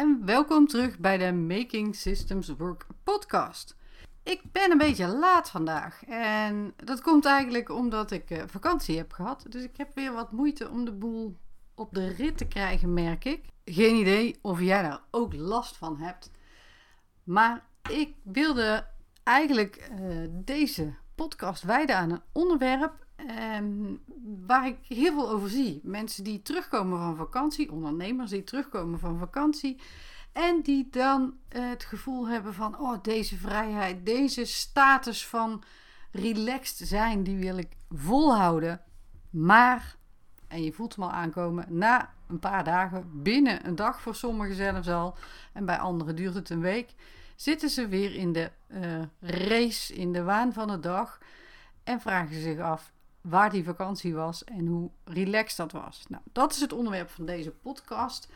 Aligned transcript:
en 0.00 0.24
welkom 0.24 0.66
terug 0.66 0.98
bij 0.98 1.18
de 1.18 1.32
Making 1.32 1.96
Systems 1.96 2.48
Work 2.48 2.86
podcast. 3.02 3.76
Ik 4.22 4.42
ben 4.52 4.70
een 4.70 4.78
beetje 4.78 5.06
laat 5.06 5.50
vandaag 5.50 6.04
en 6.04 6.72
dat 6.76 7.00
komt 7.00 7.24
eigenlijk 7.24 7.68
omdat 7.68 8.10
ik 8.10 8.30
eh, 8.30 8.42
vakantie 8.46 8.96
heb 8.96 9.12
gehad. 9.12 9.44
Dus 9.48 9.62
ik 9.62 9.76
heb 9.76 9.94
weer 9.94 10.12
wat 10.12 10.32
moeite 10.32 10.68
om 10.68 10.84
de 10.84 10.92
boel 10.92 11.36
op 11.74 11.94
de 11.94 12.08
rit 12.08 12.38
te 12.38 12.46
krijgen, 12.46 12.94
merk 12.94 13.24
ik. 13.24 13.44
Geen 13.64 13.94
idee 13.94 14.38
of 14.42 14.60
jij 14.60 14.82
daar 14.82 15.00
ook 15.10 15.34
last 15.34 15.76
van 15.76 15.98
hebt. 15.98 16.30
Maar 17.24 17.66
ik 17.90 18.14
wilde 18.22 18.86
eigenlijk 19.22 19.76
eh, 19.76 19.98
deze 20.30 20.94
podcast 21.14 21.62
wijden 21.62 21.96
aan 21.96 22.10
een 22.10 22.22
onderwerp 22.32 23.06
ehm, 23.28 23.94
waar 24.46 24.66
ik 24.66 24.78
heel 24.88 25.12
veel 25.12 25.30
over 25.30 25.48
zie. 25.48 25.80
Mensen 25.82 26.24
die 26.24 26.42
terugkomen 26.42 26.98
van 26.98 27.16
vakantie, 27.16 27.72
ondernemers 27.72 28.30
die 28.30 28.44
terugkomen 28.44 28.98
van 28.98 29.18
vakantie. 29.18 29.80
En 30.32 30.62
die 30.62 30.88
dan 30.90 31.34
eh, 31.48 31.68
het 31.68 31.84
gevoel 31.84 32.28
hebben 32.28 32.54
van, 32.54 32.78
oh 32.78 33.02
deze 33.02 33.36
vrijheid, 33.36 34.06
deze 34.06 34.44
status 34.44 35.26
van 35.26 35.62
relaxed 36.10 36.88
zijn, 36.88 37.22
die 37.22 37.36
wil 37.36 37.56
ik 37.56 37.76
volhouden. 37.90 38.80
Maar, 39.30 39.96
en 40.48 40.62
je 40.62 40.72
voelt 40.72 40.94
hem 40.94 41.04
al 41.04 41.10
aankomen, 41.10 41.66
na 41.68 42.14
een 42.28 42.38
paar 42.38 42.64
dagen, 42.64 43.22
binnen 43.22 43.66
een 43.66 43.76
dag 43.76 44.00
voor 44.00 44.14
sommigen 44.14 44.54
zelfs 44.54 44.88
al, 44.88 45.16
en 45.52 45.64
bij 45.64 45.78
anderen 45.78 46.16
duurt 46.16 46.34
het 46.34 46.50
een 46.50 46.60
week, 46.60 46.94
zitten 47.36 47.70
ze 47.70 47.88
weer 47.88 48.14
in 48.14 48.32
de 48.32 48.50
uh, 48.68 49.02
race, 49.20 49.94
in 49.94 50.12
de 50.12 50.22
waan 50.22 50.52
van 50.52 50.68
de 50.68 50.80
dag 50.80 51.18
en 51.84 52.00
vragen 52.00 52.40
zich 52.40 52.58
af 52.58 52.92
waar 53.20 53.50
die 53.50 53.64
vakantie 53.64 54.14
was 54.14 54.44
en 54.44 54.66
hoe 54.66 54.90
relaxed 55.04 55.56
dat 55.56 55.72
was. 55.72 56.04
Nou, 56.08 56.22
dat 56.32 56.52
is 56.52 56.60
het 56.60 56.72
onderwerp 56.72 57.10
van 57.10 57.26
deze 57.26 57.50
podcast. 57.50 58.28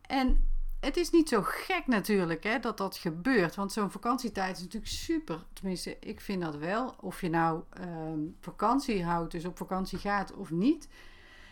En 0.00 0.48
het 0.80 0.96
is 0.96 1.10
niet 1.10 1.28
zo 1.28 1.40
gek 1.42 1.86
natuurlijk 1.86 2.44
hè, 2.44 2.58
dat 2.58 2.78
dat 2.78 2.96
gebeurt. 2.96 3.54
Want 3.54 3.72
zo'n 3.72 3.90
vakantietijd 3.90 4.56
is 4.56 4.62
natuurlijk 4.62 4.92
super. 4.92 5.44
Tenminste, 5.52 5.96
ik 6.00 6.20
vind 6.20 6.42
dat 6.42 6.56
wel. 6.56 6.94
Of 7.00 7.20
je 7.20 7.28
nou 7.28 7.62
ehm, 7.70 8.18
vakantie 8.40 9.04
houdt, 9.04 9.32
dus 9.32 9.44
op 9.44 9.56
vakantie 9.56 9.98
gaat 9.98 10.34
of 10.34 10.50
niet. 10.50 10.88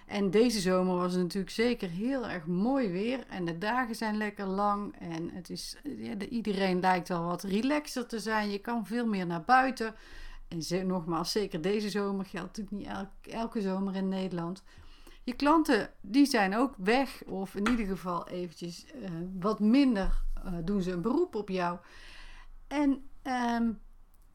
En 0.07 0.31
deze 0.31 0.61
zomer 0.61 0.97
was 0.97 1.13
het 1.13 1.23
natuurlijk 1.23 1.53
zeker 1.53 1.89
heel 1.89 2.29
erg 2.29 2.47
mooi 2.47 2.89
weer. 2.89 3.27
En 3.29 3.45
de 3.45 3.59
dagen 3.59 3.95
zijn 3.95 4.17
lekker 4.17 4.47
lang. 4.47 4.97
En 4.99 5.31
het 5.31 5.51
is, 5.51 5.77
ja, 5.83 6.15
iedereen 6.29 6.81
lijkt 6.81 7.11
al 7.11 7.25
wat 7.25 7.43
relaxer 7.43 8.07
te 8.07 8.19
zijn. 8.19 8.51
Je 8.51 8.59
kan 8.59 8.87
veel 8.87 9.07
meer 9.07 9.27
naar 9.27 9.45
buiten. 9.45 9.95
En 10.53 10.87
nogmaals, 10.87 11.33
zeker 11.33 11.61
deze 11.61 11.91
zomer 11.91 12.25
geldt 12.25 12.59
natuurlijk 12.59 13.09
niet 13.23 13.35
elke 13.35 13.61
zomer 13.61 13.95
in 13.95 14.09
Nederland. 14.09 14.63
Je 15.23 15.33
klanten 15.33 15.91
die 16.01 16.27
zijn 16.27 16.57
ook 16.57 16.75
weg, 16.77 17.23
of 17.25 17.55
in 17.55 17.69
ieder 17.69 17.87
geval 17.87 18.29
eventjes 18.29 18.87
uh, 18.95 19.11
wat 19.41 19.61
minder 19.61 20.23
uh, 20.45 20.53
doen 20.65 20.83
ze 20.83 20.91
een 20.91 21.03
beroep 21.03 21.35
op 21.35 21.49
jou. 21.49 21.79
En 22.67 23.11
um, 23.23 23.81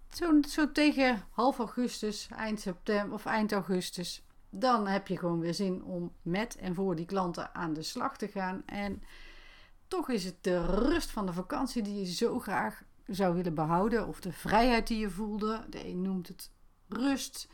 zo, 0.09 0.41
zo 0.47 0.71
tegen 0.71 1.23
half 1.29 1.57
augustus, 1.57 2.27
eind 2.35 2.59
september 2.59 3.13
of 3.13 3.25
eind 3.25 3.51
augustus, 3.51 4.23
dan 4.49 4.87
heb 4.87 5.07
je 5.07 5.17
gewoon 5.17 5.39
weer 5.39 5.53
zin 5.53 5.83
om 5.83 6.13
met 6.21 6.55
en 6.55 6.75
voor 6.75 6.95
die 6.95 7.05
klanten 7.05 7.55
aan 7.55 7.73
de 7.73 7.81
slag 7.81 8.17
te 8.17 8.27
gaan. 8.27 8.63
En 8.65 9.03
toch 9.87 10.09
is 10.09 10.23
het 10.23 10.43
de 10.43 10.65
rust 10.65 11.09
van 11.09 11.25
de 11.25 11.33
vakantie 11.33 11.81
die 11.81 11.99
je 11.99 12.13
zo 12.13 12.39
graag 12.39 12.83
zou 13.07 13.35
willen 13.35 13.53
behouden, 13.53 14.07
of 14.07 14.19
de 14.19 14.31
vrijheid 14.31 14.87
die 14.87 14.99
je 14.99 15.09
voelde. 15.09 15.65
De 15.69 15.87
een 15.87 16.01
noemt 16.01 16.27
het 16.27 16.51
rust. 16.87 17.49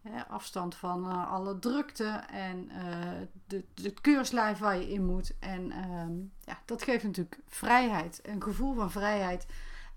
Hè, 0.00 0.26
afstand 0.26 0.74
van 0.74 1.06
uh, 1.06 1.32
alle 1.32 1.58
drukte 1.58 2.08
en 2.30 2.70
uh, 2.72 3.26
de, 3.46 3.64
het 3.82 4.00
keurslijf 4.00 4.58
waar 4.58 4.76
je 4.76 4.90
in 4.90 5.04
moet. 5.04 5.38
En 5.38 5.70
uh, 5.70 6.26
ja, 6.40 6.62
dat 6.64 6.82
geeft 6.82 7.04
natuurlijk 7.04 7.40
vrijheid, 7.46 8.20
een 8.22 8.42
gevoel 8.42 8.74
van 8.74 8.90
vrijheid. 8.90 9.46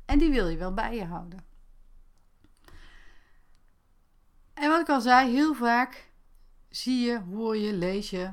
En 0.05 0.17
die 0.17 0.31
wil 0.31 0.47
je 0.47 0.57
wel 0.57 0.73
bij 0.73 0.95
je 0.95 1.05
houden. 1.05 1.45
En 4.53 4.69
wat 4.69 4.81
ik 4.81 4.89
al 4.89 5.01
zei, 5.01 5.31
heel 5.31 5.53
vaak 5.53 6.11
zie 6.69 7.05
je, 7.05 7.19
hoor 7.19 7.57
je, 7.57 7.73
lees 7.73 8.09
je 8.09 8.31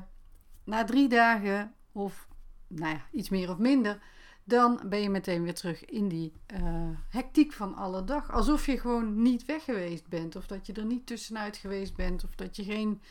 na 0.63 0.83
drie 0.83 1.09
dagen 1.09 1.73
of 1.91 2.27
nou 2.67 2.93
ja, 2.93 3.01
iets 3.11 3.29
meer 3.29 3.49
of 3.49 3.57
minder 3.57 4.01
dan 4.47 4.81
ben 4.85 4.99
je 4.99 5.09
meteen 5.09 5.43
weer 5.43 5.53
terug 5.53 5.85
in 5.85 6.07
die 6.07 6.33
uh, 6.53 6.89
hectiek 7.09 7.53
van 7.53 7.75
alle 7.75 8.03
dag. 8.03 8.31
Alsof 8.31 8.65
je 8.65 8.79
gewoon 8.79 9.21
niet 9.21 9.45
weg 9.45 9.63
geweest 9.63 10.07
bent, 10.07 10.35
of 10.35 10.47
dat 10.47 10.65
je 10.65 10.73
er 10.73 10.85
niet 10.85 11.05
tussenuit 11.05 11.57
geweest 11.57 11.95
bent, 11.95 12.23
of 12.23 12.35
dat 12.35 12.55
je 12.55 12.63
geen 12.63 13.01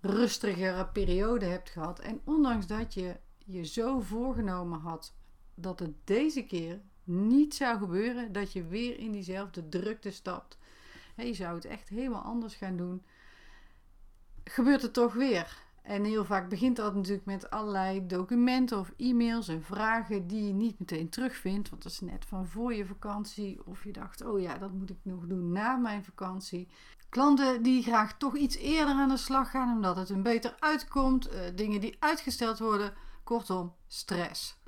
rustigere 0.00 0.86
periode 0.86 1.44
hebt 1.44 1.70
gehad. 1.70 1.98
En 1.98 2.20
ondanks 2.24 2.66
dat 2.66 2.94
je 2.94 3.16
je 3.44 3.64
zo 3.64 4.00
voorgenomen 4.00 4.80
had 4.80 5.14
dat 5.54 5.78
het 5.78 5.94
deze 6.04 6.42
keer 6.42 6.80
niet 7.04 7.54
zou 7.54 7.78
gebeuren, 7.78 8.32
dat 8.32 8.52
je 8.52 8.66
weer 8.66 8.98
in 8.98 9.12
diezelfde 9.12 9.68
drukte 9.68 10.10
stapt. 10.10 10.58
je 11.16 11.34
zou 11.34 11.54
het 11.54 11.64
echt 11.64 11.88
helemaal 11.88 12.22
anders 12.22 12.54
gaan 12.54 12.76
doen. 12.76 13.02
Gebeurt 14.44 14.82
het 14.82 14.92
toch 14.92 15.14
weer? 15.14 15.62
En 15.82 16.04
heel 16.04 16.24
vaak 16.24 16.48
begint 16.48 16.76
dat 16.76 16.94
natuurlijk 16.94 17.26
met 17.26 17.50
allerlei 17.50 18.06
documenten 18.06 18.78
of 18.78 18.92
e-mails 18.96 19.48
en 19.48 19.62
vragen 19.62 20.26
die 20.26 20.46
je 20.46 20.52
niet 20.52 20.78
meteen 20.78 21.08
terugvindt. 21.08 21.70
Want 21.70 21.82
dat 21.82 21.92
is 21.92 22.00
net 22.00 22.24
van 22.24 22.46
voor 22.46 22.74
je 22.74 22.86
vakantie. 22.86 23.66
Of 23.66 23.84
je 23.84 23.92
dacht, 23.92 24.24
oh 24.24 24.40
ja, 24.40 24.58
dat 24.58 24.72
moet 24.72 24.90
ik 24.90 24.98
nog 25.02 25.26
doen 25.26 25.52
na 25.52 25.76
mijn 25.76 26.04
vakantie. 26.04 26.68
Klanten 27.08 27.62
die 27.62 27.82
graag 27.82 28.16
toch 28.16 28.36
iets 28.36 28.56
eerder 28.56 28.94
aan 28.94 29.08
de 29.08 29.16
slag 29.16 29.50
gaan 29.50 29.76
omdat 29.76 29.96
het 29.96 30.08
hun 30.08 30.22
beter 30.22 30.56
uitkomt. 30.58 31.32
Uh, 31.32 31.40
dingen 31.54 31.80
die 31.80 31.96
uitgesteld 31.98 32.58
worden. 32.58 32.94
Kortom, 33.24 33.74
stress. 33.86 34.60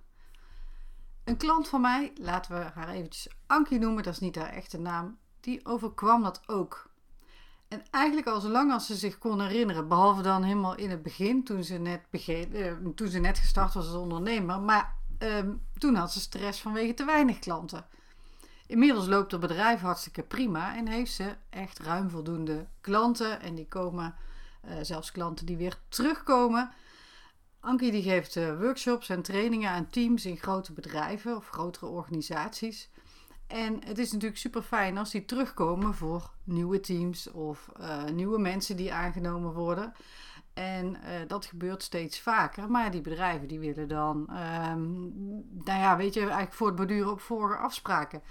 Een 1.25 1.37
klant 1.37 1.69
van 1.69 1.81
mij, 1.81 2.13
laten 2.21 2.59
we 2.59 2.65
haar 2.75 2.89
eventjes 2.89 3.33
Ankie 3.47 3.79
noemen, 3.79 4.03
dat 4.03 4.13
is 4.13 4.21
niet 4.21 4.37
haar 4.37 4.53
echte 4.53 4.79
naam, 4.79 5.19
die 5.41 5.67
overkwam 5.67 6.23
dat 6.23 6.49
ook. 6.49 6.91
En 7.69 7.83
eigenlijk 7.91 8.27
al 8.27 8.41
zolang 8.41 8.73
als 8.73 8.87
ze 8.87 8.95
zich 8.95 9.19
kon 9.19 9.41
herinneren, 9.41 9.89
behalve 9.89 10.23
dan 10.23 10.43
helemaal 10.43 10.75
in 10.75 10.91
het 10.91 11.03
begin, 11.03 11.45
toen 11.45 11.65
ze 11.65 11.75
net, 11.75 12.01
eh, 12.11 12.73
toen 12.95 13.09
ze 13.09 13.19
net 13.19 13.39
gestart 13.39 13.75
was 13.75 13.87
als 13.87 13.97
ondernemer. 13.97 14.61
Maar 14.61 14.95
ehm, 15.19 15.53
toen 15.79 15.95
had 15.95 16.13
ze 16.13 16.21
stress 16.21 16.61
vanwege 16.61 16.95
te 16.95 17.05
weinig 17.05 17.39
klanten. 17.39 17.87
Inmiddels 18.67 19.07
loopt 19.07 19.33
het 19.33 19.41
bedrijf 19.41 19.81
hartstikke 19.81 20.23
prima 20.23 20.77
en 20.77 20.89
heeft 20.89 21.13
ze 21.13 21.37
echt 21.51 21.79
ruim 21.79 22.11
voldoende 22.11 22.67
klanten. 22.81 23.41
En 23.41 23.55
die 23.55 23.69
komen, 23.69 24.15
uh, 24.65 24.73
zelfs 24.83 25.13
klanten 25.13 25.47
die 25.47 25.57
weer 25.57 25.79
terugkomen. 25.89 26.73
Ankie 27.61 27.91
die 27.91 28.03
geeft 28.03 28.37
uh, 28.37 28.59
workshops 28.61 29.09
en 29.09 29.23
trainingen 29.23 29.71
aan 29.71 29.87
teams 29.87 30.27
in 30.27 30.37
grote 30.37 30.73
bedrijven 30.73 31.37
of 31.37 31.49
grotere 31.49 31.87
organisaties. 31.87 32.91
En 33.47 33.85
het 33.85 33.99
is 33.99 34.13
natuurlijk 34.13 34.41
super 34.41 34.63
fijn 34.63 34.99
als 34.99 35.11
die 35.11 35.25
terugkomen 35.25 35.95
voor 35.95 36.31
nieuwe 36.45 36.81
teams 36.81 37.31
of 37.31 37.71
uh, 37.81 38.05
nieuwe 38.05 38.39
mensen 38.39 38.77
die 38.77 38.93
aangenomen 38.93 39.53
worden. 39.53 39.93
En 40.55 40.87
uh, 40.87 41.01
dat 41.27 41.47
gebeurt 41.47 41.83
steeds 41.83 42.21
vaker. 42.21 42.71
Maar 42.71 42.91
die 42.91 43.01
bedrijven 43.01 43.49
die 43.49 43.59
willen 43.59 43.89
dan, 43.89 44.17
um, 44.71 45.13
nou 45.65 45.81
ja, 45.81 45.97
weet 45.97 46.15
je, 46.15 46.21
eigenlijk 46.21 46.53
voortborduren 46.53 47.11
op 47.11 47.21
vorige 47.21 47.59
afspraken. 47.59 48.23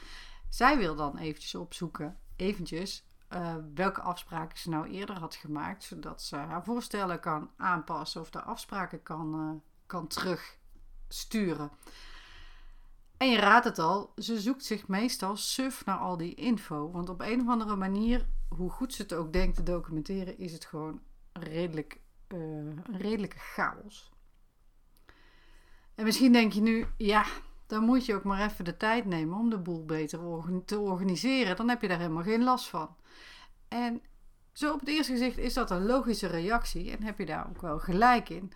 Zij 0.50 0.78
wil 0.78 0.96
dan 0.96 1.18
eventjes 1.18 1.56
opzoeken, 1.56 2.18
eventjes, 2.36 3.08
uh, 3.34 3.56
welke 3.74 4.02
afspraken 4.02 4.58
ze 4.58 4.70
nou 4.70 4.88
eerder 4.88 5.20
had 5.20 5.36
gemaakt. 5.36 5.84
Zodat 5.84 6.22
ze 6.22 6.36
haar 6.36 6.64
voorstellen 6.64 7.20
kan 7.20 7.50
aanpassen 7.58 8.22
of 8.22 8.30
de 8.30 8.42
afspraken 8.42 9.04
kan, 9.04 9.62
kan 9.86 10.08
terugsturen. 10.08 11.72
En 13.24 13.30
je 13.30 13.38
raadt 13.38 13.66
het 13.66 13.80
al, 13.80 14.14
ze 14.18 14.40
zoekt 14.40 14.66
zich 14.66 14.88
meestal 14.88 15.36
suf 15.36 15.86
naar 15.86 15.98
al 15.98 16.18
die 16.18 16.34
info. 16.34 16.92
Want 16.92 17.10
op 17.10 17.22
een 17.22 17.42
of 17.42 17.48
andere 17.48 17.76
manier, 17.76 18.26
hoe 18.50 18.70
goed 18.70 18.94
ze 18.94 19.02
het 19.02 19.14
ook 19.14 19.34
denkt 19.34 19.56
te 19.56 19.64
documenteren, 19.64 20.38
is 20.38 20.52
het 20.52 20.66
gewoon 20.66 21.02
redelijk, 21.34 22.00
uh, 22.28 22.72
redelijke 22.92 23.38
chaos. 23.40 24.12
En 25.96 26.04
misschien 26.04 26.32
denk 26.32 26.54
je 26.54 26.62
nu, 26.62 26.86
ja, 26.98 27.26
dan 27.68 27.84
moet 27.84 28.06
je 28.06 28.16
ook 28.16 28.24
maar 28.24 28.50
even 28.50 28.66
de 28.66 28.78
tijd 28.78 29.06
nemen 29.06 29.38
om 29.38 29.50
de 29.50 29.60
boel 29.60 29.86
beter 29.86 30.20
te 30.66 30.80
organiseren. 30.80 31.56
Dan 31.56 31.70
heb 31.70 31.82
je 31.82 31.88
daar 31.88 32.00
helemaal 32.00 32.24
geen 32.24 32.44
last 32.44 32.70
van. 32.70 32.96
En 33.68 34.02
zo 34.54 34.74
op 34.74 34.80
het 34.80 34.90
eerste 34.90 35.12
gezicht 35.12 35.38
is 35.38 35.54
dat 35.54 35.72
een 35.72 35.86
logische 35.86 36.28
reactie 36.28 36.92
en 36.92 37.04
heb 37.04 37.18
je 37.18 37.26
daar 37.26 37.50
ook 37.50 37.62
wel 37.62 37.80
gelijk 37.80 38.30
in. 38.30 38.52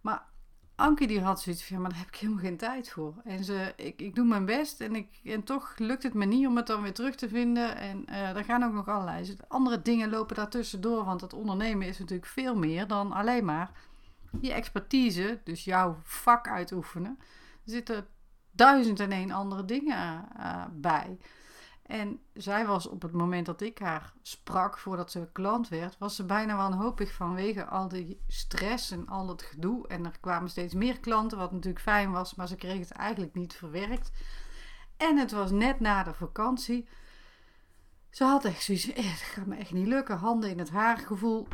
Maar 0.00 0.34
Anke 0.76 1.06
die 1.06 1.20
had 1.20 1.40
zoiets 1.40 1.64
van, 1.64 1.80
maar 1.80 1.90
daar 1.90 1.98
heb 1.98 2.08
ik 2.08 2.16
helemaal 2.16 2.42
geen 2.42 2.56
tijd 2.56 2.90
voor. 2.90 3.14
En 3.24 3.44
ze, 3.44 3.72
ik, 3.76 4.00
ik 4.00 4.14
doe 4.14 4.24
mijn 4.24 4.44
best 4.44 4.80
en, 4.80 4.94
ik, 4.94 5.08
en 5.24 5.44
toch 5.44 5.74
lukt 5.76 6.02
het 6.02 6.14
me 6.14 6.24
niet 6.24 6.46
om 6.46 6.56
het 6.56 6.66
dan 6.66 6.82
weer 6.82 6.94
terug 6.94 7.14
te 7.14 7.28
vinden. 7.28 7.76
En 7.76 8.04
uh, 8.08 8.36
er 8.36 8.44
gaan 8.44 8.64
ook 8.64 8.72
nog 8.72 8.88
allerlei 8.88 9.36
andere 9.48 9.82
dingen 9.82 10.10
lopen 10.10 10.36
daartussendoor. 10.36 11.04
Want 11.04 11.20
het 11.20 11.32
ondernemen 11.32 11.86
is 11.86 11.98
natuurlijk 11.98 12.28
veel 12.28 12.56
meer 12.56 12.86
dan 12.86 13.12
alleen 13.12 13.44
maar 13.44 13.70
je 14.40 14.52
expertise, 14.52 15.40
dus 15.44 15.64
jouw 15.64 15.98
vak 16.02 16.48
uitoefenen. 16.48 17.16
Er 17.64 17.72
zitten 17.72 18.06
duizend 18.50 19.00
en 19.00 19.12
één 19.12 19.30
andere 19.30 19.64
dingen 19.64 20.28
uh, 20.38 20.64
bij. 20.72 21.18
En 21.86 22.20
zij 22.34 22.66
was 22.66 22.86
op 22.86 23.02
het 23.02 23.12
moment 23.12 23.46
dat 23.46 23.60
ik 23.60 23.78
haar 23.78 24.12
sprak, 24.22 24.78
voordat 24.78 25.10
ze 25.10 25.28
klant 25.32 25.68
werd, 25.68 25.98
was 25.98 26.16
ze 26.16 26.24
bijna 26.24 26.56
wanhopig 26.56 27.12
vanwege 27.12 27.64
al 27.64 27.88
die 27.88 28.20
stress 28.26 28.90
en 28.90 29.06
al 29.08 29.26
dat 29.26 29.42
gedoe. 29.42 29.88
En 29.88 30.04
er 30.04 30.18
kwamen 30.20 30.50
steeds 30.50 30.74
meer 30.74 31.00
klanten, 31.00 31.38
wat 31.38 31.52
natuurlijk 31.52 31.82
fijn 31.82 32.10
was, 32.10 32.34
maar 32.34 32.48
ze 32.48 32.56
kreeg 32.56 32.78
het 32.78 32.90
eigenlijk 32.90 33.34
niet 33.34 33.54
verwerkt. 33.54 34.10
En 34.96 35.16
het 35.16 35.32
was 35.32 35.50
net 35.50 35.80
na 35.80 36.02
de 36.02 36.14
vakantie. 36.14 36.88
Ze 38.10 38.24
had 38.24 38.44
echt 38.44 38.62
zoiets, 38.62 38.92
eh, 38.92 39.10
het 39.10 39.20
gaat 39.20 39.46
me 39.46 39.56
echt 39.56 39.72
niet 39.72 39.86
lukken, 39.86 40.16
handen 40.16 40.50
in 40.50 40.58
het 40.58 40.70
haar 40.70 40.98
gevoel. 40.98 41.48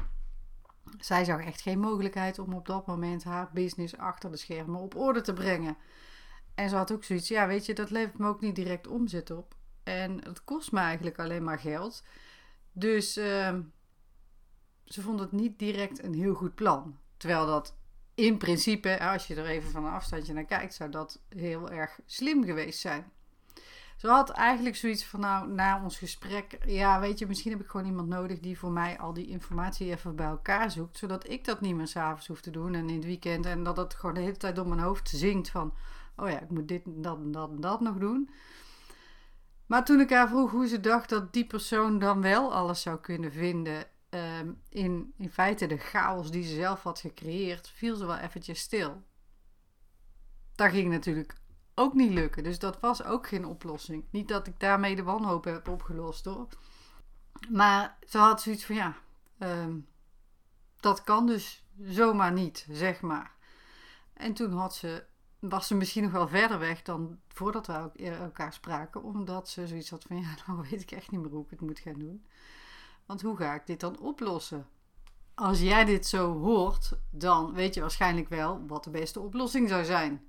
Zij 0.99 1.25
zag 1.25 1.41
echt 1.41 1.61
geen 1.61 1.81
mogelijkheid 1.81 2.39
om 2.39 2.55
op 2.55 2.67
dat 2.67 2.87
moment 2.87 3.25
haar 3.25 3.51
business 3.53 3.97
achter 3.97 4.31
de 4.31 4.37
schermen 4.37 4.81
op 4.81 4.97
orde 4.97 5.21
te 5.21 5.33
brengen. 5.33 5.77
En 6.55 6.69
ze 6.69 6.77
had 6.77 6.93
ook 6.93 7.05
zoiets, 7.05 7.29
ja 7.29 7.47
weet 7.47 7.67
je, 7.67 7.75
dat 7.75 7.91
levert 7.91 8.19
me 8.19 8.29
ook 8.29 8.41
niet 8.41 8.55
direct 8.55 8.87
omzet 8.87 9.31
op. 9.31 9.55
En 9.83 10.25
het 10.25 10.45
kost 10.45 10.73
me 10.73 10.81
eigenlijk 10.81 11.19
alleen 11.19 11.45
maar 11.45 11.59
geld. 11.59 12.05
Dus 12.73 13.17
uh, 13.19 13.59
ze 14.85 15.03
vond 15.03 15.21
het 15.21 15.33
niet 15.33 15.59
direct 15.59 16.03
een 16.03 16.15
heel 16.15 16.35
goed 16.35 16.55
plan. 16.55 16.99
Terwijl 17.17 17.47
dat 17.47 17.77
in 18.15 18.39
principe, 18.39 19.01
als 19.01 19.27
je 19.27 19.35
er 19.35 19.47
even 19.47 19.71
van 19.71 19.85
een 19.85 19.93
afstandje 19.93 20.33
naar 20.33 20.45
kijkt, 20.45 20.75
zou 20.75 20.91
dat 20.91 21.21
heel 21.29 21.71
erg 21.71 22.01
slim 22.07 22.45
geweest 22.45 22.81
zijn. 22.81 23.11
Ze 23.97 24.09
had 24.09 24.31
eigenlijk 24.31 24.77
zoiets 24.77 25.05
van, 25.05 25.21
nou, 25.21 25.53
na 25.53 25.83
ons 25.83 25.99
gesprek, 25.99 26.59
ja, 26.67 27.01
weet 27.01 27.19
je, 27.19 27.27
misschien 27.27 27.53
heb 27.53 27.61
ik 27.61 27.69
gewoon 27.69 27.87
iemand 27.87 28.09
nodig 28.09 28.41
die 28.41 28.59
voor 28.59 28.71
mij 28.71 28.99
al 28.99 29.13
die 29.13 29.27
informatie 29.27 29.91
even 29.91 30.17
bij 30.17 30.27
elkaar 30.27 30.71
zoekt, 30.71 30.99
zodat 30.99 31.29
ik 31.31 31.45
dat 31.45 31.61
niet 31.61 31.75
meer 31.75 31.87
s'avonds 31.87 32.27
hoef 32.27 32.41
te 32.41 32.51
doen 32.51 32.75
en 32.75 32.89
in 32.89 32.95
het 32.97 33.05
weekend 33.05 33.47
en 33.47 33.63
dat 33.63 33.77
het 33.77 33.95
gewoon 33.95 34.15
de 34.15 34.21
hele 34.21 34.37
tijd 34.37 34.57
door 34.57 34.69
mijn 34.69 34.81
hoofd 34.81 35.09
zingt 35.09 35.51
van, 35.51 35.75
oh 36.17 36.29
ja, 36.29 36.41
ik 36.41 36.51
moet 36.51 36.69
dit 36.69 36.85
en 36.85 37.03
dat 37.03 37.17
en 37.17 37.33
dat 37.33 37.51
en 37.51 37.61
dat 37.61 37.81
nog 37.81 37.97
doen. 37.97 38.31
Maar 39.73 39.85
toen 39.85 40.01
ik 40.01 40.11
haar 40.11 40.29
vroeg 40.29 40.51
hoe 40.51 40.67
ze 40.67 40.81
dacht 40.81 41.09
dat 41.09 41.33
die 41.33 41.47
persoon 41.47 41.99
dan 41.99 42.23
wel 42.23 42.55
alles 42.55 42.83
zou 42.83 43.01
kunnen 43.01 43.33
vinden 43.33 43.87
um, 44.11 44.63
in, 44.69 45.15
in 45.17 45.31
feite 45.31 45.67
de 45.67 45.79
chaos 45.79 46.31
die 46.31 46.45
ze 46.45 46.55
zelf 46.55 46.83
had 46.83 46.99
gecreëerd, 46.99 47.69
viel 47.69 47.97
ze 47.97 48.07
wel 48.07 48.17
eventjes 48.17 48.61
stil. 48.61 49.03
Dat 50.55 50.71
ging 50.71 50.91
natuurlijk 50.91 51.35
ook 51.75 51.95
niet 51.95 52.13
lukken, 52.13 52.43
dus 52.43 52.59
dat 52.59 52.81
was 52.81 53.05
ook 53.05 53.27
geen 53.27 53.45
oplossing. 53.45 54.05
Niet 54.11 54.29
dat 54.29 54.47
ik 54.47 54.61
daarmee 54.61 54.97
de 54.97 55.03
wanhoop 55.03 55.45
heb 55.45 55.69
opgelost 55.69 56.25
hoor. 56.25 56.49
Maar 57.51 57.99
ze 58.09 58.19
had 58.19 58.43
zoiets 58.43 58.65
van 58.65 58.75
ja, 58.75 58.97
um, 59.39 59.87
dat 60.81 61.05
kan 61.05 61.27
dus 61.27 61.65
zomaar 61.81 62.33
niet, 62.33 62.67
zeg 62.71 63.01
maar. 63.01 63.35
En 64.13 64.35
toen 64.35 64.53
had 64.53 64.75
ze 64.75 65.05
was 65.49 65.67
ze 65.67 65.75
misschien 65.75 66.03
nog 66.03 66.13
wel 66.13 66.29
verder 66.29 66.59
weg 66.59 66.83
dan 66.83 67.19
voordat 67.29 67.67
we 67.67 67.91
elkaar 68.03 68.53
spraken. 68.53 69.03
Omdat 69.03 69.49
ze 69.49 69.67
zoiets 69.67 69.91
had 69.91 70.05
van, 70.09 70.21
ja, 70.23 70.35
nou 70.47 70.67
weet 70.71 70.83
ik 70.83 70.91
echt 70.91 71.11
niet 71.11 71.21
meer 71.21 71.31
hoe 71.31 71.45
ik 71.45 71.51
het 71.51 71.61
moet 71.61 71.79
gaan 71.79 71.99
doen. 71.99 72.27
Want 73.07 73.23
hoe 73.23 73.37
ga 73.37 73.55
ik 73.55 73.67
dit 73.67 73.81
dan 73.81 73.99
oplossen? 73.99 74.67
Als 75.35 75.61
jij 75.61 75.85
dit 75.85 76.07
zo 76.07 76.39
hoort, 76.39 76.93
dan 77.11 77.53
weet 77.53 77.75
je 77.75 77.81
waarschijnlijk 77.81 78.29
wel 78.29 78.67
wat 78.67 78.85
de 78.85 78.91
beste 78.91 79.21
oplossing 79.21 79.69
zou 79.69 79.85
zijn. 79.85 80.27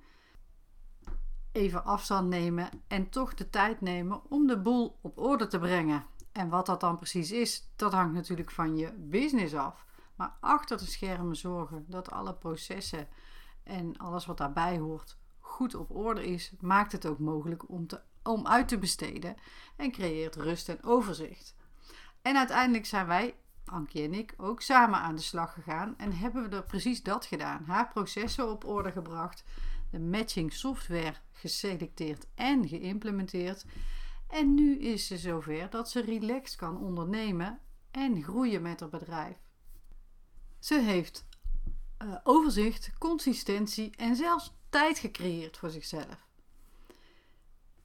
Even 1.51 1.85
afstand 1.85 2.29
nemen 2.29 2.69
en 2.87 3.09
toch 3.09 3.33
de 3.33 3.49
tijd 3.49 3.81
nemen 3.81 4.21
om 4.29 4.47
de 4.47 4.61
boel 4.61 4.97
op 5.01 5.17
orde 5.17 5.47
te 5.47 5.59
brengen. 5.59 6.05
En 6.31 6.49
wat 6.49 6.65
dat 6.65 6.79
dan 6.79 6.97
precies 6.97 7.31
is, 7.31 7.71
dat 7.75 7.93
hangt 7.93 8.13
natuurlijk 8.13 8.51
van 8.51 8.77
je 8.77 8.93
business 8.97 9.53
af. 9.53 9.85
Maar 10.15 10.37
achter 10.39 10.77
de 10.77 10.85
schermen 10.85 11.35
zorgen 11.35 11.85
dat 11.87 12.11
alle 12.11 12.33
processen 12.33 13.07
en 13.63 13.97
alles 13.97 14.25
wat 14.25 14.37
daarbij 14.37 14.77
hoort 14.77 15.17
goed 15.53 15.75
op 15.75 15.95
orde 15.95 16.25
is, 16.25 16.51
maakt 16.59 16.91
het 16.91 17.05
ook 17.05 17.19
mogelijk 17.19 17.69
om, 17.69 17.87
te, 17.87 18.01
om 18.23 18.47
uit 18.47 18.67
te 18.67 18.77
besteden 18.77 19.35
en 19.75 19.91
creëert 19.91 20.35
rust 20.35 20.69
en 20.69 20.83
overzicht. 20.83 21.55
En 22.21 22.37
uiteindelijk 22.37 22.85
zijn 22.85 23.07
wij, 23.07 23.35
Ankie 23.65 24.03
en 24.03 24.13
ik, 24.13 24.33
ook 24.37 24.61
samen 24.61 24.99
aan 24.99 25.15
de 25.15 25.21
slag 25.21 25.53
gegaan 25.53 25.97
en 25.97 26.13
hebben 26.13 26.49
we 26.49 26.55
er 26.55 26.63
precies 26.63 27.03
dat 27.03 27.25
gedaan. 27.25 27.63
Haar 27.65 27.87
processen 27.87 28.49
op 28.49 28.65
orde 28.65 28.91
gebracht, 28.91 29.43
de 29.89 29.99
matching 29.99 30.53
software 30.53 31.15
geselecteerd 31.31 32.27
en 32.35 32.67
geïmplementeerd. 32.67 33.65
En 34.27 34.53
nu 34.53 34.79
is 34.79 35.07
ze 35.07 35.17
zover 35.17 35.69
dat 35.69 35.89
ze 35.89 36.01
relaxed 36.01 36.55
kan 36.55 36.77
ondernemen 36.77 37.59
en 37.91 38.23
groeien 38.23 38.61
met 38.61 38.79
haar 38.79 38.89
bedrijf. 38.89 39.37
Ze 40.59 40.79
heeft 40.79 41.25
uh, 42.03 42.15
overzicht, 42.23 42.91
consistentie 42.97 43.93
en 43.95 44.15
zelfs 44.15 44.53
tijd 44.69 44.99
gecreëerd 44.99 45.57
voor 45.57 45.69
zichzelf. 45.69 46.27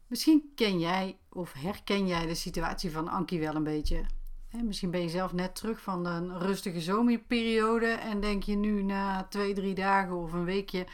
Misschien 0.07 0.53
ken 0.55 0.79
jij 0.79 1.19
of 1.29 1.53
herken 1.53 2.07
jij 2.07 2.27
de 2.27 2.35
situatie 2.35 2.91
van 2.91 3.09
Ankie 3.09 3.41
wel 3.41 3.55
een 3.55 3.65
beetje. 3.65 4.05
misschien 4.51 4.91
ben 4.91 5.01
je 5.01 5.09
zelf 5.09 5.33
net 5.33 5.55
terug 5.55 5.81
van 5.81 6.07
een 6.07 6.39
rustige 6.39 6.81
zomerperiode 6.81 7.87
en 7.87 8.21
denk 8.21 8.43
je 8.43 8.57
nu 8.57 8.83
na 8.83 9.25
twee, 9.25 9.55
drie 9.55 9.75
dagen 9.75 10.17
of 10.17 10.33
een 10.33 10.45
weekje: 10.45 10.87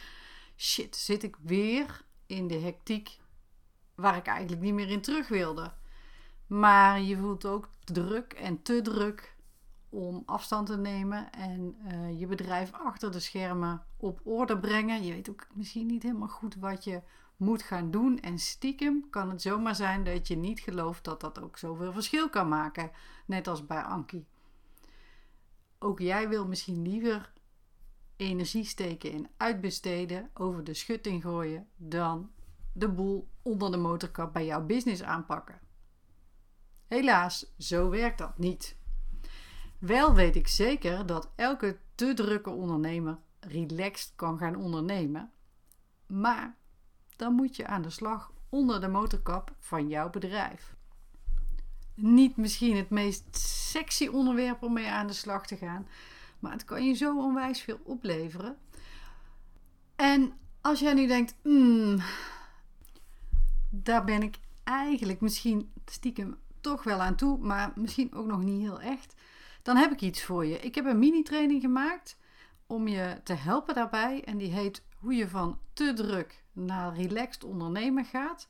shit, 0.56 0.96
zit 0.96 1.22
ik 1.22 1.36
weer 1.42 2.04
in 2.26 2.46
de 2.46 2.58
hectiek 2.58 3.18
waar 3.94 4.16
ik 4.16 4.26
eigenlijk 4.26 4.62
niet 4.62 4.74
meer 4.74 4.90
in 4.90 5.00
terug 5.00 5.28
wilde. 5.28 5.72
Maar 6.46 7.00
je 7.00 7.16
voelt 7.16 7.46
ook 7.46 7.68
druk 7.84 8.32
en 8.32 8.62
te 8.62 8.82
druk 8.82 9.33
om 9.94 10.22
afstand 10.26 10.66
te 10.66 10.76
nemen 10.76 11.32
en 11.32 11.76
uh, 11.86 12.20
je 12.20 12.26
bedrijf 12.26 12.72
achter 12.72 13.12
de 13.12 13.20
schermen 13.20 13.82
op 13.96 14.20
orde 14.24 14.58
brengen. 14.58 15.04
Je 15.04 15.12
weet 15.12 15.30
ook 15.30 15.46
misschien 15.52 15.86
niet 15.86 16.02
helemaal 16.02 16.28
goed 16.28 16.54
wat 16.54 16.84
je 16.84 17.02
moet 17.36 17.62
gaan 17.62 17.90
doen. 17.90 18.20
En 18.20 18.38
stiekem 18.38 19.10
kan 19.10 19.30
het 19.30 19.42
zomaar 19.42 19.74
zijn 19.74 20.04
dat 20.04 20.28
je 20.28 20.36
niet 20.36 20.60
gelooft 20.60 21.04
dat 21.04 21.20
dat 21.20 21.42
ook 21.42 21.58
zoveel 21.58 21.92
verschil 21.92 22.30
kan 22.30 22.48
maken. 22.48 22.90
Net 23.26 23.48
als 23.48 23.66
bij 23.66 23.82
Anki. 23.82 24.26
Ook 25.78 25.98
jij 26.00 26.28
wil 26.28 26.46
misschien 26.46 26.82
liever 26.82 27.32
energie 28.16 28.64
steken 28.64 29.10
in 29.10 29.28
uitbesteden, 29.36 30.30
over 30.34 30.64
de 30.64 30.74
schutting 30.74 31.22
gooien, 31.22 31.68
dan 31.76 32.30
de 32.72 32.88
boel 32.88 33.28
onder 33.42 33.70
de 33.70 33.76
motorkap 33.76 34.32
bij 34.32 34.44
jouw 34.44 34.66
business 34.66 35.02
aanpakken. 35.02 35.60
Helaas, 36.86 37.54
zo 37.58 37.88
werkt 37.88 38.18
dat 38.18 38.38
niet. 38.38 38.82
Wel 39.86 40.14
weet 40.14 40.36
ik 40.36 40.48
zeker 40.48 41.06
dat 41.06 41.28
elke 41.34 41.78
te 41.94 42.14
drukke 42.14 42.50
ondernemer 42.50 43.18
relaxed 43.40 44.12
kan 44.16 44.38
gaan 44.38 44.56
ondernemen. 44.56 45.32
Maar 46.06 46.56
dan 47.16 47.34
moet 47.34 47.56
je 47.56 47.66
aan 47.66 47.82
de 47.82 47.90
slag 47.90 48.32
onder 48.48 48.80
de 48.80 48.88
motorkap 48.88 49.54
van 49.58 49.88
jouw 49.88 50.10
bedrijf. 50.10 50.74
Niet 51.94 52.36
misschien 52.36 52.76
het 52.76 52.90
meest 52.90 53.36
sexy 53.70 54.06
onderwerp 54.06 54.62
om 54.62 54.72
mee 54.72 54.88
aan 54.88 55.06
de 55.06 55.12
slag 55.12 55.46
te 55.46 55.56
gaan, 55.56 55.86
maar 56.38 56.52
het 56.52 56.64
kan 56.64 56.86
je 56.86 56.94
zo 56.94 57.18
onwijs 57.18 57.60
veel 57.60 57.80
opleveren. 57.82 58.56
En 59.96 60.32
als 60.60 60.80
jij 60.80 60.94
nu 60.94 61.06
denkt, 61.06 61.34
hmm, 61.42 61.98
daar 63.70 64.04
ben 64.04 64.22
ik 64.22 64.38
eigenlijk 64.62 65.20
misschien 65.20 65.72
stiekem 65.84 66.36
toch 66.60 66.82
wel 66.84 67.00
aan 67.00 67.16
toe, 67.16 67.38
maar 67.38 67.72
misschien 67.74 68.14
ook 68.14 68.26
nog 68.26 68.42
niet 68.42 68.60
heel 68.60 68.80
echt 68.80 69.14
dan 69.64 69.76
heb 69.76 69.92
ik 69.92 70.00
iets 70.00 70.22
voor 70.22 70.46
je. 70.46 70.58
Ik 70.58 70.74
heb 70.74 70.84
een 70.84 70.98
mini-training 70.98 71.60
gemaakt 71.60 72.18
om 72.66 72.88
je 72.88 73.20
te 73.22 73.32
helpen 73.32 73.74
daarbij. 73.74 74.24
En 74.24 74.38
die 74.38 74.52
heet 74.52 74.82
Hoe 74.98 75.14
je 75.14 75.28
van 75.28 75.58
te 75.72 75.92
druk 75.92 76.44
naar 76.52 76.94
relaxed 76.94 77.44
ondernemen 77.44 78.04
gaat. 78.04 78.48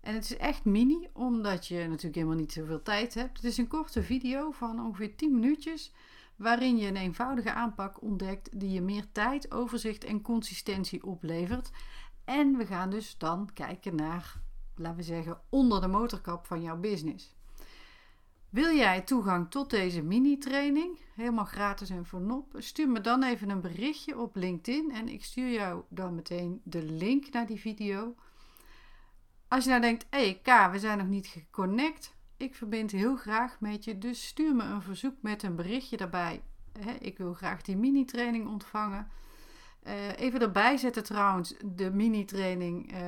En 0.00 0.14
het 0.14 0.24
is 0.24 0.36
echt 0.36 0.64
mini, 0.64 1.08
omdat 1.12 1.66
je 1.66 1.78
natuurlijk 1.78 2.14
helemaal 2.14 2.36
niet 2.36 2.52
zoveel 2.52 2.82
tijd 2.82 3.14
hebt. 3.14 3.36
Het 3.36 3.44
is 3.44 3.58
een 3.58 3.68
korte 3.68 4.02
video 4.02 4.50
van 4.50 4.80
ongeveer 4.80 5.16
10 5.16 5.40
minuutjes, 5.40 5.92
waarin 6.36 6.76
je 6.76 6.86
een 6.86 6.96
eenvoudige 6.96 7.52
aanpak 7.52 8.02
ontdekt 8.02 8.60
die 8.60 8.70
je 8.70 8.80
meer 8.80 9.12
tijd, 9.12 9.52
overzicht 9.52 10.04
en 10.04 10.22
consistentie 10.22 11.04
oplevert. 11.04 11.70
En 12.24 12.56
we 12.56 12.66
gaan 12.66 12.90
dus 12.90 13.18
dan 13.18 13.50
kijken 13.54 13.94
naar, 13.94 14.40
laten 14.74 14.96
we 14.96 15.02
zeggen, 15.02 15.40
onder 15.48 15.80
de 15.80 15.88
motorkap 15.88 16.46
van 16.46 16.62
jouw 16.62 16.76
business. 16.76 17.37
Wil 18.50 18.76
jij 18.76 19.00
toegang 19.00 19.50
tot 19.50 19.70
deze 19.70 20.02
mini-training, 20.02 20.98
helemaal 21.14 21.44
gratis 21.44 21.90
en 21.90 22.06
voor 22.06 22.20
nop? 22.20 22.54
Stuur 22.56 22.88
me 22.88 23.00
dan 23.00 23.22
even 23.22 23.50
een 23.50 23.60
berichtje 23.60 24.18
op 24.18 24.36
LinkedIn 24.36 24.92
en 24.92 25.08
ik 25.08 25.24
stuur 25.24 25.52
jou 25.52 25.82
dan 25.88 26.14
meteen 26.14 26.60
de 26.64 26.82
link 26.82 27.32
naar 27.32 27.46
die 27.46 27.60
video. 27.60 28.14
Als 29.48 29.64
je 29.64 29.70
nou 29.70 29.82
denkt, 29.82 30.06
hé 30.10 30.18
hey, 30.18 30.40
K, 30.42 30.72
we 30.72 30.78
zijn 30.78 30.98
nog 30.98 31.06
niet 31.06 31.26
geconnect, 31.26 32.14
ik 32.36 32.54
verbind 32.54 32.90
heel 32.90 33.16
graag 33.16 33.60
met 33.60 33.84
je, 33.84 33.98
dus 33.98 34.26
stuur 34.26 34.54
me 34.54 34.64
een 34.64 34.82
verzoek 34.82 35.14
met 35.20 35.42
een 35.42 35.56
berichtje 35.56 35.96
daarbij. 35.96 36.42
ik 37.00 37.18
wil 37.18 37.34
graag 37.34 37.62
die 37.62 37.76
mini-training 37.76 38.48
ontvangen. 38.48 39.08
Uh, 39.86 40.18
even 40.18 40.40
erbij 40.40 40.76
zetten 40.76 41.04
trouwens, 41.04 41.54
de 41.64 41.90
mini-training 41.90 42.92
uh, 42.92 42.98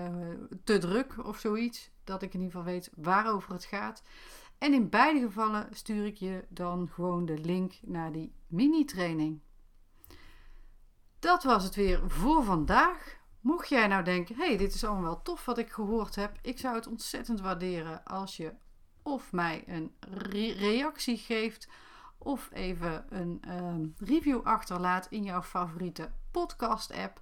te 0.64 0.78
druk 0.78 1.26
of 1.26 1.38
zoiets, 1.38 1.90
dat 2.04 2.23
ik 2.23 2.35
in 2.35 2.40
ieder 2.40 2.56
geval 2.56 2.73
weet 2.73 2.90
waarover 2.97 3.52
het 3.52 3.64
gaat. 3.64 4.02
En 4.60 4.74
in 4.74 4.88
beide 4.88 5.20
gevallen 5.20 5.68
stuur 5.72 6.06
ik 6.06 6.16
je 6.16 6.44
dan 6.48 6.88
gewoon 6.88 7.24
de 7.26 7.38
link 7.38 7.72
naar 7.82 8.12
die 8.12 8.34
mini-training. 8.46 9.40
Dat 11.18 11.42
was 11.42 11.64
het 11.64 11.74
weer 11.74 12.10
voor 12.10 12.44
vandaag. 12.44 13.18
Mocht 13.40 13.68
jij 13.68 13.86
nou 13.86 14.04
denken: 14.04 14.36
hey, 14.36 14.56
dit 14.56 14.74
is 14.74 14.84
allemaal 14.84 15.02
wel 15.02 15.22
tof 15.22 15.44
wat 15.44 15.58
ik 15.58 15.70
gehoord 15.70 16.14
heb. 16.14 16.38
Ik 16.42 16.58
zou 16.58 16.74
het 16.74 16.86
ontzettend 16.86 17.40
waarderen 17.40 18.04
als 18.04 18.36
je 18.36 18.52
of 19.02 19.32
mij 19.32 19.64
een 19.66 19.94
reactie 20.58 21.16
geeft 21.16 21.68
of 22.18 22.48
even 22.52 23.04
een 23.08 23.38
ehm, 23.40 23.86
review 23.98 24.40
achterlaat 24.42 25.06
in 25.10 25.22
jouw 25.22 25.42
favoriete 25.42 26.10
podcast-app. 26.30 27.20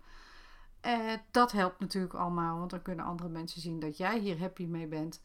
Uh, 0.87 1.13
dat 1.31 1.53
helpt 1.53 1.81
natuurlijk 1.81 2.15
allemaal, 2.15 2.59
want 2.59 2.71
dan 2.71 2.83
kunnen 2.83 3.05
andere 3.05 3.29
mensen 3.29 3.61
zien 3.61 3.81
dat 3.81 3.97
jij 3.97 4.19
hier 4.19 4.39
happy 4.39 4.65
mee 4.65 4.87
bent. 4.87 5.21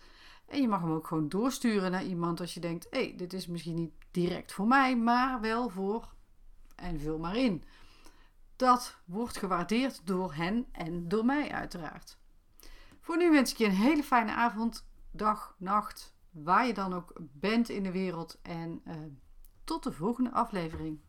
En 0.48 0.62
je 0.62 0.68
mag 0.68 0.82
hem 0.82 0.92
ook 0.92 1.08
gewoon 1.08 1.30
doorsturen 1.30 1.92
naar 1.92 2.06
iemand 2.06 2.40
als 2.40 2.54
je 2.54 2.60
denkt: 2.60 2.88
hé, 2.90 3.00
hey, 3.00 3.16
dit 3.16 3.34
is 3.34 3.48
misschien 3.48 3.76
niet 3.76 3.94
direct 4.12 4.52
voor 4.52 4.68
mij, 4.68 4.98
maar 4.98 5.42
wel 5.42 5.70
voor. 5.70 6.14
En 6.76 7.00
vul 7.00 7.18
maar 7.20 7.36
in. 7.36 7.64
Dat 8.56 8.98
wordt 9.06 9.38
gewaardeerd 9.38 10.08
door 10.08 10.34
hen 10.34 10.66
en 10.72 11.08
door 11.08 11.26
mij, 11.26 11.52
uiteraard. 11.52 12.18
Voor 13.00 13.18
nu 13.18 13.32
wens 13.32 13.52
ik 13.52 13.58
je 13.58 13.66
een 13.66 13.72
hele 13.72 14.04
fijne 14.04 14.34
avond, 14.34 14.88
dag, 15.12 15.56
nacht, 15.58 16.16
waar 16.32 16.68
je 16.68 16.74
dan 16.74 16.94
ook 16.94 17.14
bent 17.18 17.70
in 17.70 17.84
de 17.84 17.92
wereld. 17.92 18.40
En 18.42 18.82
uh, 18.88 18.96
tot 19.64 19.84
de 19.84 19.92
volgende 19.92 20.32
aflevering. 20.32 21.00